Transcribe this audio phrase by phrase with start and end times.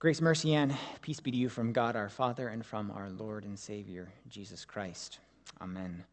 [0.00, 3.44] Grace, mercy, and peace be to you from God our Father and from our Lord
[3.44, 5.18] and Savior, Jesus Christ.
[5.62, 6.04] Amen.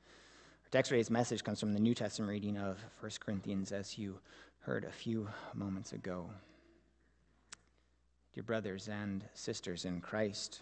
[0.64, 4.18] Our text today's message comes from the New Testament reading of 1 Corinthians, as you
[4.60, 6.30] heard a few moments ago.
[8.34, 10.62] Dear brothers and sisters in Christ,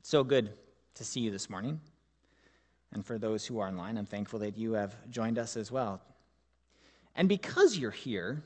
[0.00, 0.50] it's so good
[0.94, 1.80] to see you this morning.
[2.92, 6.02] And for those who are online, I'm thankful that you have joined us as well.
[7.16, 8.42] And because you're here,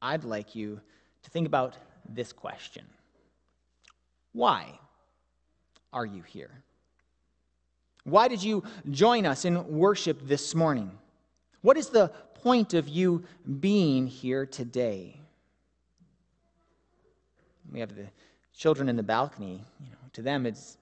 [0.00, 0.80] I'd like you
[1.24, 1.76] to think about
[2.08, 2.84] this question
[4.32, 4.78] Why
[5.92, 6.50] are you here?
[8.04, 10.92] Why did you join us in worship this morning?
[11.62, 13.24] What is the point of you
[13.58, 15.20] being here today?
[17.72, 18.06] We have the
[18.56, 19.64] children in the balcony.
[19.80, 20.78] You know, to them, it's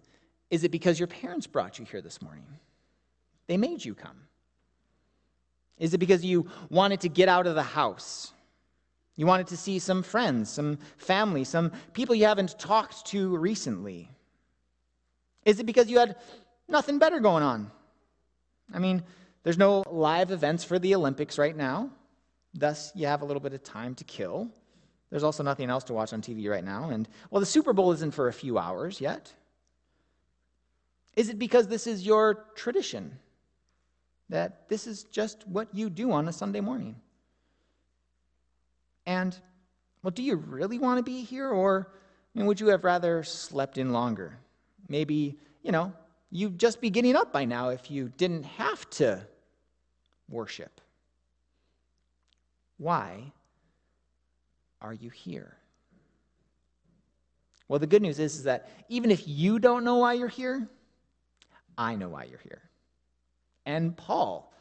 [0.51, 2.47] is it because your parents brought you here this morning?
[3.47, 4.21] They made you come.
[5.79, 8.33] Is it because you wanted to get out of the house?
[9.17, 14.11] You wanted to see some friends, some family, some people you haven't talked to recently?
[15.45, 16.17] Is it because you had
[16.69, 17.71] nothing better going on?
[18.73, 19.03] I mean,
[19.45, 21.91] there's no live events for the Olympics right now,
[22.55, 24.51] thus, you have a little bit of time to kill.
[25.11, 26.89] There's also nothing else to watch on TV right now.
[26.91, 29.33] And, well, the Super Bowl isn't for a few hours yet.
[31.15, 33.19] Is it because this is your tradition?
[34.31, 36.97] That this is just what you do on a Sunday morning?
[39.07, 39.39] And,
[40.03, 41.49] well, do you really want to be here?
[41.49, 41.89] Or
[42.35, 44.39] I mean, would you have rather slept in longer?
[44.89, 45.93] Maybe, you know,
[46.31, 49.27] you'd just be getting up by now if you didn't have to
[50.29, 50.81] worship.
[52.79, 53.33] Why
[54.81, 55.57] are you here?
[57.69, 60.69] Well, the good news is, is that even if you don't know why you're here,
[61.79, 62.63] I know why you're here.
[63.65, 64.53] And Paul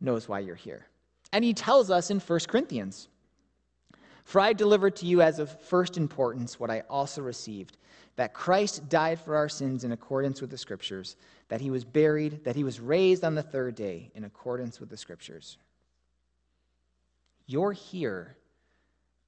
[0.00, 0.86] knows why you're here.
[1.32, 3.08] And he tells us in 1 Corinthians
[4.24, 7.76] for I delivered to you as of first importance what I also received
[8.16, 11.16] that Christ died for our sins in accordance with the Scriptures,
[11.48, 14.88] that he was buried, that he was raised on the third day in accordance with
[14.88, 15.56] the Scriptures.
[17.46, 18.36] You're here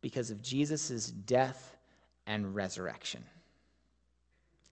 [0.00, 1.76] because of Jesus' death
[2.26, 3.24] and resurrection.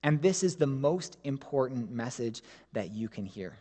[0.02, 3.56] And this is the most important message that you can hear.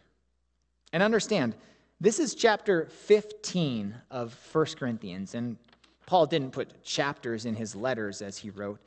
[0.92, 1.56] And understand,
[2.00, 5.36] this is chapter 15 of 1 Corinthians.
[5.36, 5.58] And
[6.06, 8.80] Paul didn't put chapters in his letters as he wrote,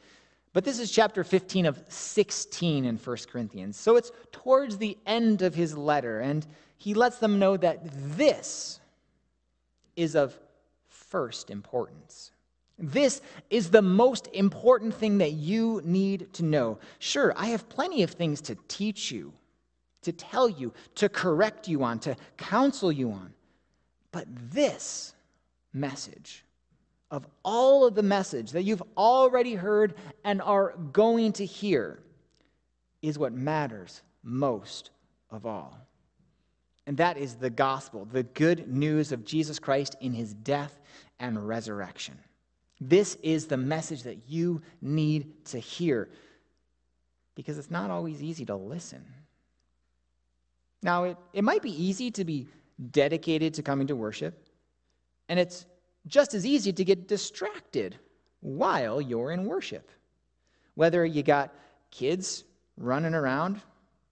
[0.52, 3.76] but this is chapter 15 of 16 in 1 Corinthians.
[3.76, 6.46] So it's towards the end of his letter, and
[6.78, 7.80] he lets them know that
[8.16, 8.80] this
[9.96, 10.38] is of
[10.88, 12.30] first importance.
[12.78, 16.78] This is the most important thing that you need to know.
[16.98, 19.32] Sure, I have plenty of things to teach you,
[20.02, 23.32] to tell you, to correct you on, to counsel you on.
[24.10, 25.14] But this
[25.72, 26.44] message
[27.10, 29.94] of all of the message that you've already heard
[30.24, 32.02] and are going to hear
[33.02, 34.90] is what matters most
[35.30, 35.78] of all.
[36.86, 40.80] And that is the gospel, the good news of Jesus Christ in his death
[41.18, 42.18] and resurrection.
[42.80, 46.08] This is the message that you need to hear
[47.34, 49.04] because it's not always easy to listen.
[50.82, 52.48] Now, it, it might be easy to be
[52.90, 54.46] dedicated to coming to worship,
[55.28, 55.66] and it's
[56.06, 57.96] just as easy to get distracted
[58.40, 59.90] while you're in worship.
[60.74, 61.54] Whether you got
[61.90, 62.44] kids
[62.76, 63.60] running around,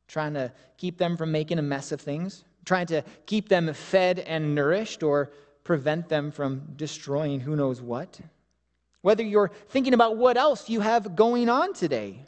[0.09, 4.21] trying to keep them from making a mess of things, trying to keep them fed
[4.21, 5.31] and nourished, or
[5.65, 8.21] prevent them from destroying who knows what.
[9.03, 12.25] Whether you're thinking about what else you have going on today,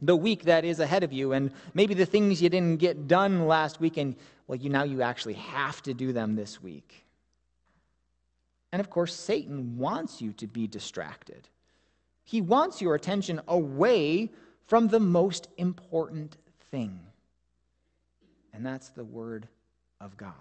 [0.00, 3.46] the week that is ahead of you, and maybe the things you didn't get done
[3.46, 4.14] last week, and
[4.46, 7.05] well, you now you actually have to do them this week.
[8.76, 11.48] And of course, Satan wants you to be distracted.
[12.24, 14.30] He wants your attention away
[14.66, 16.36] from the most important
[16.70, 17.00] thing,
[18.52, 19.48] and that's the Word
[19.98, 20.34] of God.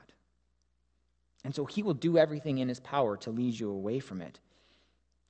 [1.45, 4.41] And so he will do everything in his power to lead you away from it.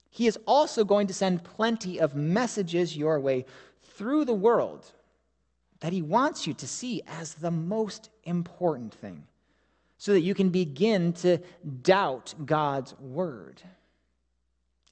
[0.10, 3.46] He is also going to send plenty of messages your way
[3.84, 4.92] through the world
[5.80, 9.28] that he wants you to see as the most important thing
[9.98, 11.38] so that you can begin to
[11.82, 13.62] doubt God's word.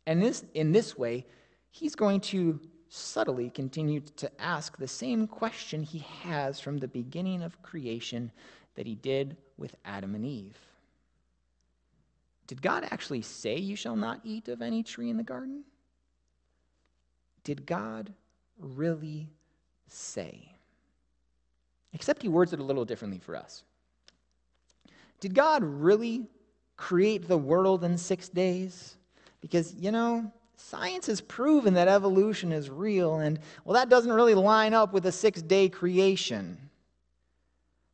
[0.06, 1.26] And this, in this way,
[1.70, 2.60] he's going to
[2.90, 8.32] subtly continue to ask the same question he has from the beginning of creation
[8.76, 10.58] that he did with Adam and Eve.
[12.48, 15.64] Did God actually say, You shall not eat of any tree in the garden?
[17.44, 18.14] Did God
[18.60, 19.30] really
[19.88, 20.50] say?
[21.94, 23.64] Except he words it a little differently for us.
[25.24, 26.28] Did God really
[26.75, 28.98] create the world in six days?
[29.40, 34.36] Because, you know, Science has proven that evolution is real, and well, that doesn't really
[34.36, 36.58] line up with a six day creation.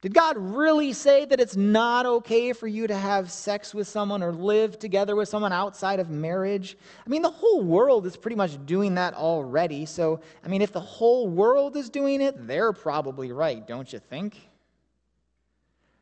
[0.01, 4.23] Did God really say that it's not okay for you to have sex with someone
[4.23, 6.75] or live together with someone outside of marriage?
[7.05, 9.85] I mean, the whole world is pretty much doing that already.
[9.85, 13.99] So, I mean, if the whole world is doing it, they're probably right, don't you
[13.99, 14.48] think?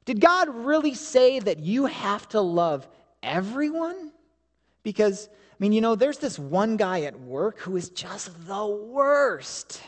[0.07, 2.87] Did God really say that you have to love
[3.21, 4.13] everyone?
[4.81, 8.65] Because, I mean, you know, there's this one guy at work who is just the
[8.65, 9.81] worst.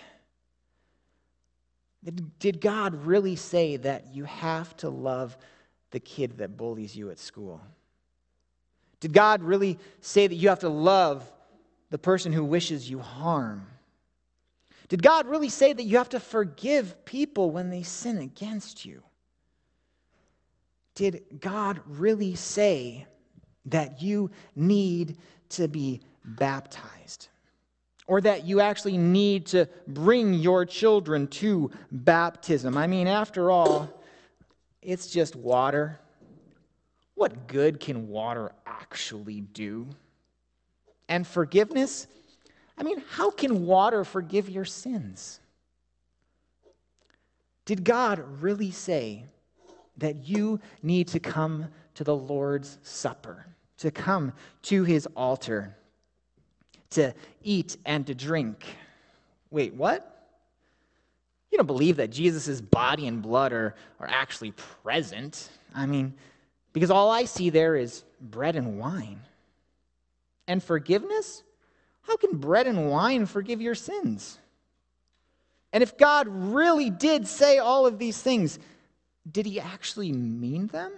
[2.40, 5.38] Did God really say that you have to love
[5.92, 7.62] the kid that bullies you at school?
[9.00, 11.32] Did God really say that you have to love
[11.92, 13.68] the person who wishes you harm?
[14.90, 19.02] Did God really say that you have to forgive people when they sin against you?
[21.00, 23.06] Did God really say
[23.68, 25.18] that you need
[25.52, 27.30] to be baptized?
[28.06, 32.76] or that you actually need to bring your children to baptism.
[32.76, 33.88] I mean, after all,
[34.82, 36.00] it's just water.
[37.14, 39.88] What good can water actually do?
[41.08, 42.08] And forgiveness?
[42.80, 45.40] I mean, how can water forgive your sins?
[47.66, 49.26] Did God really say
[50.00, 53.46] that you need to come to the Lord's Supper,
[53.78, 55.76] to come to his altar?
[56.92, 57.14] to
[57.44, 58.66] eat and to drink.
[59.52, 60.28] Wait, what?
[61.52, 65.50] You don't believe that Jesus' body and blood are, are actually present.
[65.74, 66.14] I mean,
[66.74, 69.22] because all I see there is bread and wine.
[70.48, 71.44] And forgiveness?
[72.02, 74.40] How can bread and wine forgive your sins?
[75.74, 78.58] And if God really did say all of these things,
[79.32, 80.92] did he actually mean them?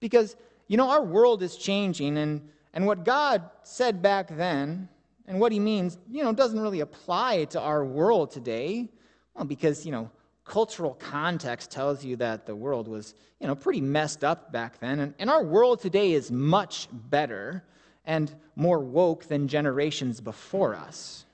[0.00, 0.36] Because,
[0.68, 4.88] you know, our world is changing and and what God said back then
[5.26, 8.88] and what he means, you know, doesn't really apply to our world today.
[9.34, 10.10] Well, because, you know,
[10.44, 15.00] cultural context tells you that the world was, you know, pretty messed up back then.
[15.00, 17.64] And, and our world today is much better
[18.04, 21.26] and more woke than generations before us.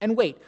[0.00, 0.38] And wait,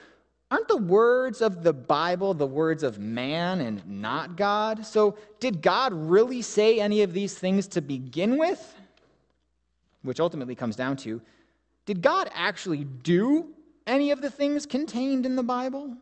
[0.52, 4.86] aren't the words of the Bible the words of man and not God?
[4.86, 8.74] So did God really say any of these things to begin with?
[10.02, 11.20] which ultimately comes down to
[11.84, 13.48] did God actually do
[13.86, 15.96] any of the things contained in the Bible?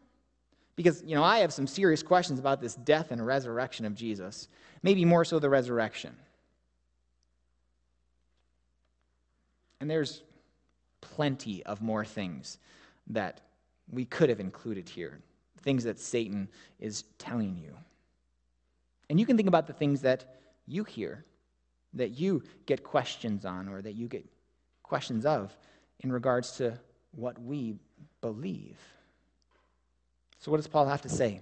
[0.76, 4.49] Because, you know, I have some serious questions about this death and resurrection of Jesus,
[4.82, 6.14] maybe more so the resurrection.
[9.81, 10.23] And there's
[11.00, 12.58] plenty of more things
[13.08, 13.41] that
[13.90, 15.20] we could have included here,
[15.62, 16.48] things that Satan
[16.78, 17.75] is telling you.
[19.08, 21.25] And you can think about the things that you hear
[21.94, 24.25] that you get questions on or that you get
[24.82, 25.56] questions of
[26.00, 26.78] in regards to
[27.12, 27.75] what we
[28.20, 28.78] believe.
[30.38, 31.40] So, what does Paul have to say?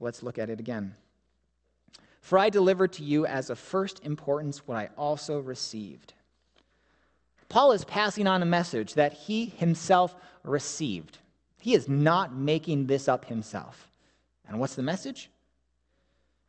[0.00, 0.94] Let's look at it again.
[2.20, 6.14] For I delivered to you as of first importance what I also received.
[7.48, 11.18] Paul is passing on a message that he himself received.
[11.60, 13.90] He is not making this up himself.
[14.46, 15.30] And what's the message?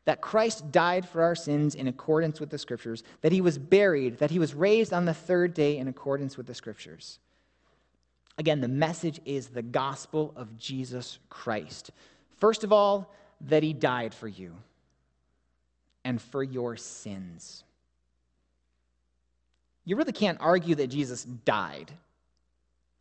[0.10, 4.18] that Christ died for our sins in accordance with the Scriptures, that he was buried,
[4.18, 7.19] that he was raised on the third day in accordance with the Scriptures.
[8.40, 11.92] Again, the message is the gospel of Jesus Christ.
[12.38, 14.56] First of all, that he died for you
[16.04, 17.64] and for your sins.
[19.90, 21.92] You really can't argue that Jesus died.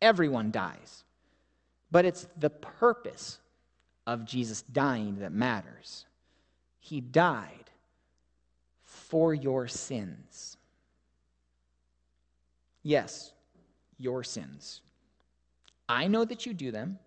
[0.01, 1.03] Everyone dies.
[1.91, 3.37] But it's the purpose
[4.07, 6.07] of Jesus dying that matters.
[6.79, 7.69] He died
[8.81, 10.57] for your sins.
[12.81, 13.33] Yes,
[13.99, 14.81] your sins.
[15.87, 16.97] I know that you do them.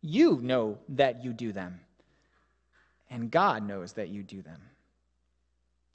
[0.00, 1.80] You know that you do them.
[3.10, 4.60] And God knows that you do them.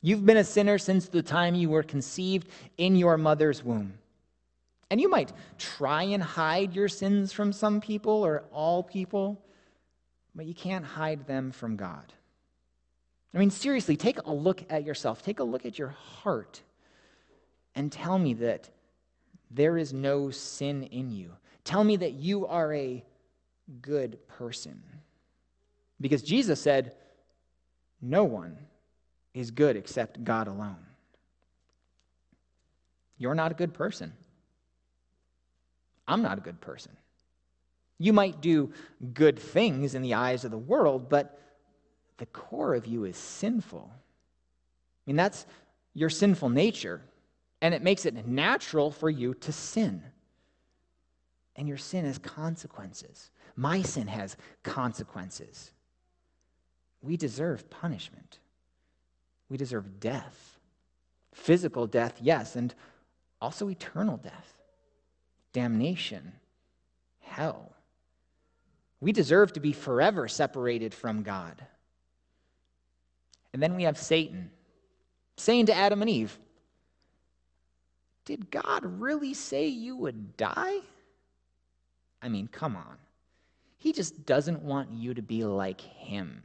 [0.01, 3.93] You've been a sinner since the time you were conceived in your mother's womb.
[4.89, 9.41] And you might try and hide your sins from some people or all people,
[10.35, 12.11] but you can't hide them from God.
[13.33, 16.61] I mean, seriously, take a look at yourself, take a look at your heart,
[17.75, 18.69] and tell me that
[19.49, 21.31] there is no sin in you.
[21.63, 23.03] Tell me that you are a
[23.81, 24.81] good person.
[26.01, 26.95] Because Jesus said,
[28.01, 28.57] No one
[29.33, 30.85] is good except God alone.
[33.17, 34.13] You're not a good person.
[36.07, 36.91] I'm not a good person.
[37.99, 38.73] You might do
[39.13, 41.39] good things in the eyes of the world, but
[42.17, 43.89] the core of you is sinful.
[43.93, 43.99] I
[45.05, 45.45] mean, that's
[45.93, 47.01] your sinful nature.
[47.61, 50.03] and it makes it natural for you to sin.
[51.55, 53.29] And your sin has consequences.
[53.55, 55.71] My sin has consequences.
[57.01, 58.39] We deserve punishment.
[59.51, 60.57] We deserve death.
[61.33, 62.73] Physical death, yes, and
[63.41, 64.53] also eternal death,
[65.51, 66.31] damnation,
[67.19, 67.73] hell.
[69.01, 71.65] We deserve to be forever separated from God.
[73.51, 74.51] And then we have Satan
[75.35, 76.37] saying to Adam and Eve,
[78.23, 80.77] Did God really say you would die?
[82.21, 82.97] I mean, come on.
[83.77, 86.41] He just doesn't want you to be like him.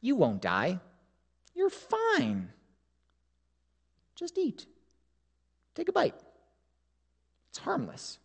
[0.00, 0.80] You won't die.
[1.54, 2.50] You're fine.
[4.14, 4.66] Just eat.
[5.74, 6.14] Take a bite.
[7.50, 8.18] It's harmless.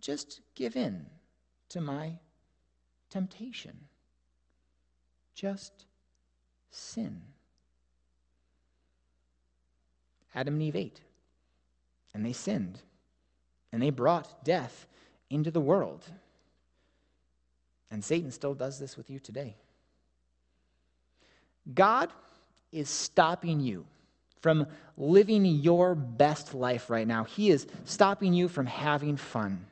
[0.00, 1.06] Just give in
[1.70, 2.18] to my
[3.10, 3.76] temptation.
[5.34, 5.86] Just
[6.70, 7.22] sin.
[10.34, 11.00] Adam and Eve ate,
[12.12, 12.82] and they sinned,
[13.72, 14.86] and they brought death
[15.30, 16.04] into the world.
[17.90, 19.56] And Satan still does this with you today.
[21.72, 22.10] God
[22.72, 23.86] is stopping you
[24.40, 24.66] from
[24.96, 27.24] living your best life right now.
[27.24, 29.64] He is stopping you from having fun.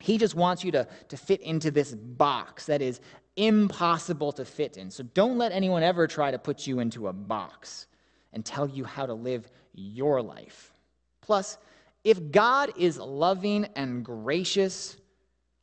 [0.00, 3.00] He just wants you to, to fit into this box that is
[3.36, 4.90] impossible to fit in.
[4.90, 7.86] So don't let anyone ever try to put you into a box
[8.32, 10.72] and tell you how to live your life.
[11.20, 11.58] Plus,
[12.02, 14.96] if God is loving and gracious,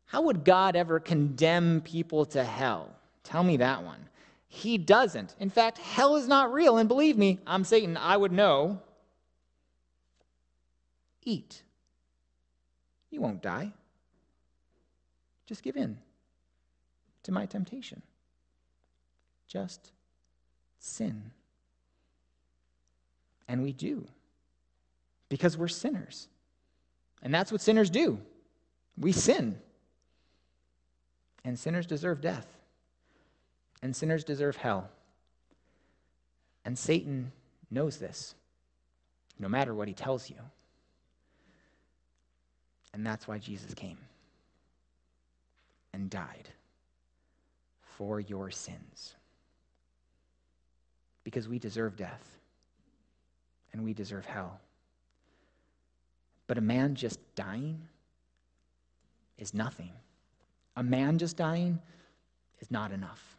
[0.05, 2.89] how would God ever condemn people to hell?
[3.23, 4.07] Tell me that one.
[4.53, 5.35] He doesn't.
[5.39, 6.77] In fact, hell is not real.
[6.77, 7.97] And believe me, I'm Satan.
[7.97, 8.79] I would know.
[11.23, 11.63] Eat.
[13.09, 13.73] You won't die.
[15.47, 15.97] Just give in
[17.23, 18.03] to my temptation.
[19.47, 19.91] Just
[20.77, 21.31] sin.
[23.47, 24.05] And we do
[25.29, 26.27] because we're sinners.
[27.23, 28.19] And that's what sinners do.
[28.99, 29.57] We sin.
[31.43, 32.45] And sinners deserve death.
[33.83, 34.89] And sinners deserve hell.
[36.63, 37.33] And Satan
[37.69, 38.33] knows this,
[39.37, 40.37] no matter what he tells you.
[42.93, 43.97] And that's why Jesus came
[45.93, 46.47] and died
[47.97, 49.15] for your sins.
[51.25, 52.37] Because we deserve death
[53.73, 54.61] and we deserve hell.
[56.47, 57.81] But a man just dying
[59.37, 59.91] is nothing.
[60.77, 61.79] A man just dying
[62.61, 63.35] is not enough.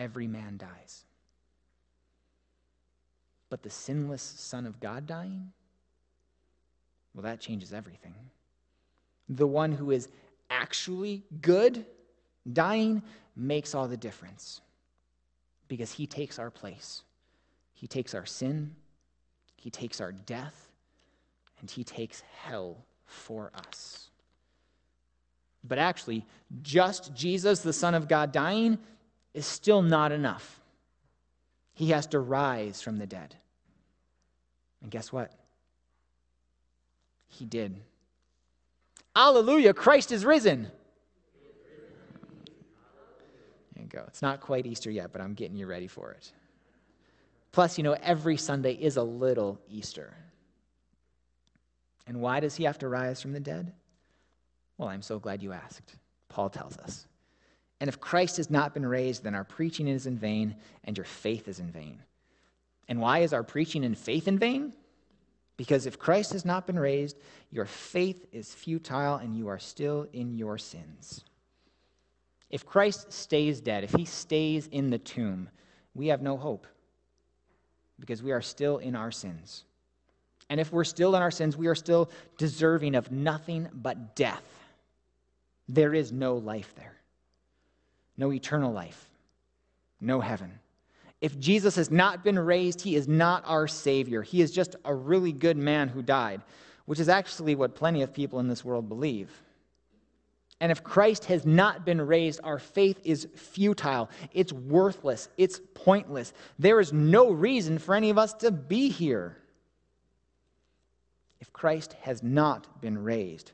[0.00, 1.04] Every man dies.
[3.50, 5.52] But the sinless Son of God dying,
[7.14, 8.14] well, that changes everything.
[9.28, 10.08] The one who is
[10.48, 11.84] actually good
[12.50, 13.02] dying
[13.36, 14.62] makes all the difference
[15.68, 17.02] because he takes our place.
[17.74, 18.74] He takes our sin,
[19.56, 20.70] he takes our death,
[21.60, 24.08] and he takes hell for us.
[25.62, 26.24] But actually,
[26.62, 28.78] just Jesus, the Son of God, dying
[29.34, 30.60] is still not enough.
[31.74, 33.36] He has to rise from the dead.
[34.82, 35.32] And guess what?
[37.28, 37.76] He did.
[39.14, 40.70] Alleluia, Christ is risen.
[43.74, 44.04] There you go.
[44.08, 46.32] It's not quite Easter yet, but I'm getting you ready for it.
[47.52, 50.14] Plus, you know, every Sunday is a little Easter.
[52.06, 53.72] And why does he have to rise from the dead?
[54.78, 55.96] Well, I'm so glad you asked.
[56.28, 57.06] Paul tells us.
[57.80, 61.06] And if Christ has not been raised, then our preaching is in vain and your
[61.06, 62.02] faith is in vain.
[62.88, 64.72] And why is our preaching and faith in vain?
[65.56, 67.16] Because if Christ has not been raised,
[67.50, 71.24] your faith is futile and you are still in your sins.
[72.50, 75.48] If Christ stays dead, if he stays in the tomb,
[75.94, 76.66] we have no hope
[77.98, 79.64] because we are still in our sins.
[80.48, 84.42] And if we're still in our sins, we are still deserving of nothing but death.
[85.68, 86.96] There is no life there,
[88.20, 89.08] no eternal life,
[89.98, 90.52] no heaven.
[91.22, 94.20] If Jesus has not been raised, he is not our Savior.
[94.20, 96.42] He is just a really good man who died,
[96.84, 99.30] which is actually what plenty of people in this world believe.
[100.60, 104.10] And if Christ has not been raised, our faith is futile.
[104.32, 105.30] It's worthless.
[105.38, 106.34] It's pointless.
[106.58, 109.38] There is no reason for any of us to be here.
[111.40, 113.52] If Christ has not been raised,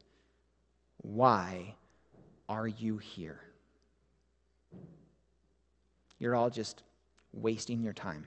[1.02, 1.76] why
[2.48, 3.45] are you here?
[6.18, 6.82] You're all just
[7.32, 8.26] wasting your time.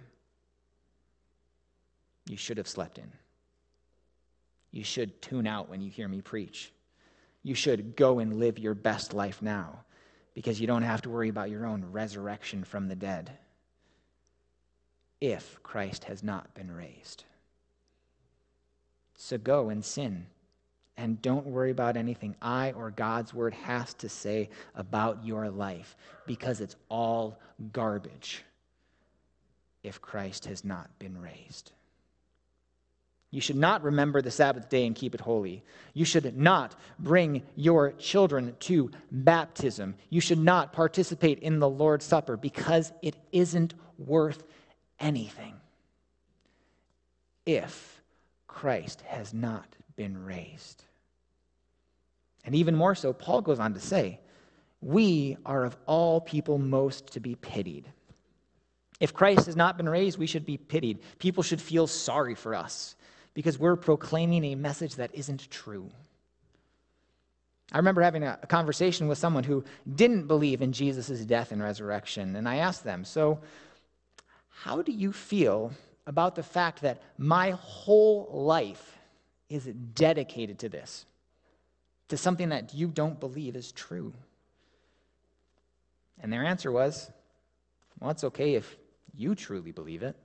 [2.27, 3.11] You should have slept in.
[4.71, 6.71] You should tune out when you hear me preach.
[7.41, 9.83] You should go and live your best life now
[10.35, 13.31] because you don't have to worry about your own resurrection from the dead.
[15.21, 17.25] if Christ has not been raised.
[19.15, 20.27] So go and sin.
[20.99, 25.95] And don't worry about anything I or God's word has to say about your life
[26.27, 27.39] because it's all
[27.71, 28.43] garbage
[29.81, 31.71] if Christ has not been raised.
[33.31, 35.63] You should not remember the Sabbath day and keep it holy.
[35.93, 39.95] You should not bring your children to baptism.
[40.09, 44.43] You should not participate in the Lord's Supper because it isn't worth
[44.99, 45.53] anything
[47.45, 48.01] if
[48.47, 50.83] Christ has not been raised.
[52.49, 54.19] And even more so, Paul goes on to say,
[54.81, 57.85] We are of all people most to be pitied.
[58.99, 60.97] If Christ has not been raised, we should be pitied.
[61.19, 62.95] People should feel sorry for us
[63.35, 65.91] because we're proclaiming a message that isn't true.
[67.71, 69.63] I remember having a, conversation with someone who
[69.93, 73.41] didn't believe in Jesus' death and resurrection, and I asked them, So,
[74.49, 75.71] how do you feel
[76.07, 78.97] about the fact that my whole life
[79.49, 81.05] is dedicated to this,
[82.09, 84.13] to something that you don't believe is true?
[86.21, 87.09] And their answer was,
[87.99, 88.77] Well, it's okay if
[89.15, 90.15] you truly believe it.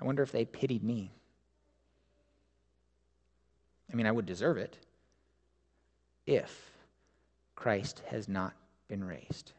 [0.00, 1.12] I wonder if they pitied me.
[3.92, 4.78] I mean, I would deserve it
[6.26, 6.70] if
[7.54, 8.54] Christ has not
[8.88, 9.52] been raised.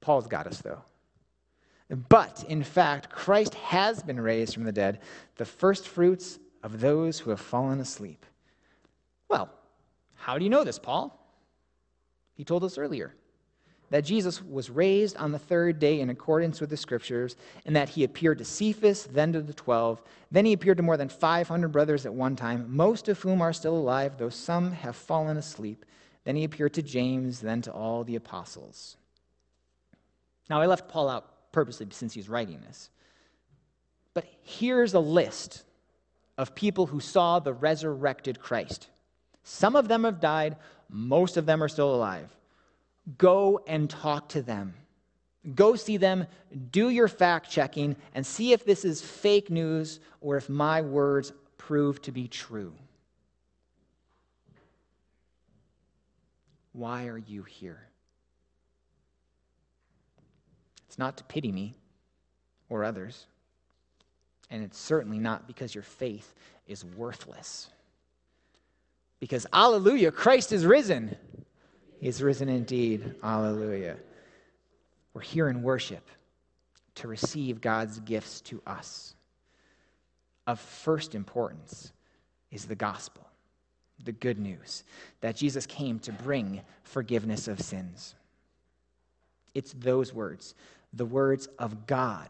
[0.00, 0.82] Paul's got us, though.
[2.08, 5.00] But, in fact, Christ has been raised from the dead,
[5.36, 8.24] the first fruits of those who have fallen asleep.
[9.28, 9.50] Well,
[10.14, 11.16] how do you know this, Paul?
[12.34, 13.14] He told us earlier
[13.90, 17.36] that Jesus was raised on the third day in accordance with the scriptures,
[17.66, 20.00] and that he appeared to Cephas, then to the twelve.
[20.30, 23.52] Then he appeared to more than 500 brothers at one time, most of whom are
[23.52, 25.84] still alive, though some have fallen asleep.
[26.24, 28.96] Then he appeared to James, then to all the apostles.
[30.48, 32.90] Now, I left Paul out purposely since he's writing this.
[34.14, 35.64] But here's a list
[36.40, 38.88] of people who saw the resurrected Christ.
[39.44, 40.56] Some of them have died,
[40.88, 42.34] most of them are still alive.
[43.18, 44.72] Go and talk to them.
[45.54, 46.26] Go see them,
[46.70, 51.34] do your fact checking, and see if this is fake news or if my words
[51.58, 52.72] prove to be true.
[56.72, 57.82] Why are you here?
[60.88, 61.74] It's not to pity me
[62.70, 63.26] or others,
[64.50, 66.34] and it's certainly not because your faith
[66.66, 67.70] is worthless.
[69.20, 71.16] Because, hallelujah, Christ is risen.
[72.00, 73.14] He is risen indeed.
[73.22, 73.96] Hallelujah.
[75.14, 76.08] We're here in worship
[76.96, 79.14] to receive God's gifts to us.
[80.46, 81.92] Of first importance
[82.50, 83.26] is the gospel,
[84.02, 84.84] the good news
[85.20, 88.14] that Jesus came to bring forgiveness of sins.
[89.54, 90.54] It's those words,
[90.92, 92.28] the words of God,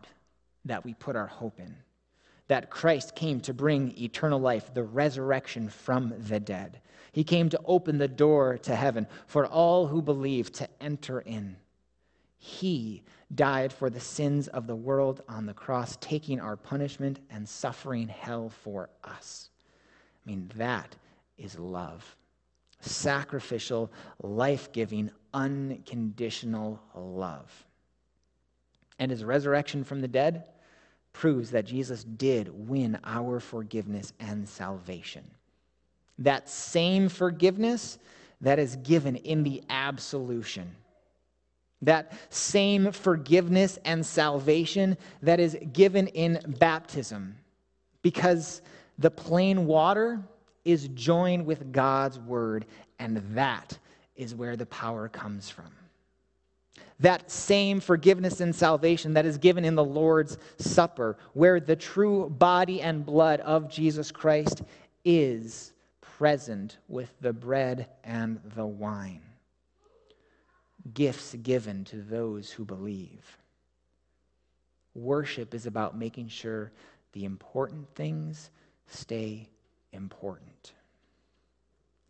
[0.64, 1.74] that we put our hope in.
[2.50, 6.80] That Christ came to bring eternal life, the resurrection from the dead.
[7.12, 11.54] He came to open the door to heaven for all who believe to enter in.
[12.38, 17.48] He died for the sins of the world on the cross, taking our punishment and
[17.48, 19.50] suffering hell for us.
[20.26, 20.96] I mean, that
[21.38, 22.16] is love.
[22.80, 23.92] Sacrificial,
[24.24, 27.64] life giving, unconditional love.
[28.98, 30.46] And his resurrection from the dead
[31.12, 35.24] proves that Jesus did win our forgiveness and salvation
[36.20, 37.98] that same forgiveness
[38.40, 40.70] that is given in the absolution.
[41.82, 47.36] That same forgiveness and salvation that is given in baptism.
[48.02, 48.62] Because
[48.98, 50.20] the plain water
[50.64, 52.66] is joined with God's word,
[52.98, 53.78] and that
[54.14, 55.70] is where the power comes from.
[57.00, 62.28] That same forgiveness and salvation that is given in the Lord's Supper, where the true
[62.28, 64.62] body and blood of Jesus Christ
[65.04, 69.22] is present with the bread and the wine.
[70.92, 73.38] Gifts given to those who believe.
[74.94, 76.72] Worship is about making sure
[77.12, 78.50] the important things
[78.86, 79.48] stay
[79.92, 80.72] important.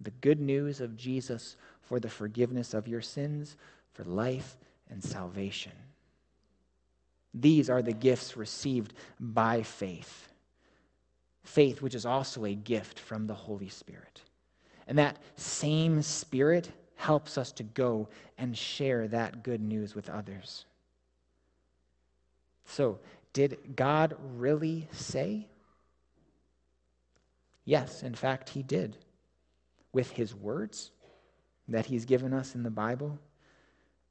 [0.01, 3.57] The good news of Jesus for the forgiveness of your sins,
[4.01, 4.57] for life
[4.91, 5.73] and salvation.
[7.35, 10.29] These are the gifts received by faith
[11.43, 14.23] faith, which is also a gift from the Holy Spirit.
[14.87, 18.09] And that same Spirit helps us to go
[18.39, 20.67] and share that good news with others.
[22.67, 23.01] So,
[23.33, 25.49] did God really say?
[27.65, 28.97] Yes, in fact, He did.
[29.93, 30.93] With His words
[31.67, 33.19] that He's given us in the Bible,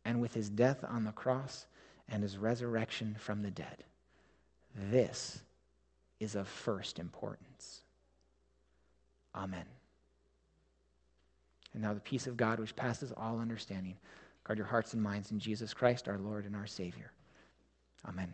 [0.06, 1.66] and with His death on the cross,
[2.12, 3.84] and his resurrection from the dead.
[4.76, 5.40] This
[6.20, 7.82] is of first importance.
[9.36, 9.66] Amen.
[11.74, 13.96] And now the peace of God, which passes all understanding,
[14.44, 17.12] guard your hearts and minds in Jesus Christ, our Lord and our Savior.
[18.08, 18.34] Amen.